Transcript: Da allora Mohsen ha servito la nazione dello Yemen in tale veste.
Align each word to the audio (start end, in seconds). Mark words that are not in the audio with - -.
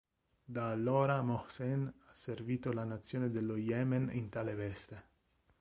Da 0.43 0.71
allora 0.71 1.21
Mohsen 1.21 1.85
ha 1.85 2.13
servito 2.15 2.73
la 2.73 2.83
nazione 2.83 3.29
dello 3.29 3.55
Yemen 3.55 4.09
in 4.11 4.29
tale 4.29 4.55
veste. 4.55 5.03